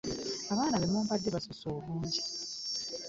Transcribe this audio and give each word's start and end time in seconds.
Abaana 0.51 0.75
be 0.81 0.87
mumpadde 0.91 1.29
basusse 1.35 1.65
obungi. 1.75 2.21